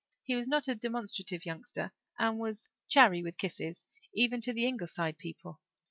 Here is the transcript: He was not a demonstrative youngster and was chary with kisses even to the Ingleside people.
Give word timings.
He 0.23 0.33
was 0.33 0.47
not 0.47 0.67
a 0.67 0.73
demonstrative 0.73 1.45
youngster 1.45 1.91
and 2.17 2.39
was 2.39 2.69
chary 2.87 3.21
with 3.21 3.37
kisses 3.37 3.85
even 4.15 4.41
to 4.41 4.51
the 4.51 4.65
Ingleside 4.65 5.19
people. 5.19 5.61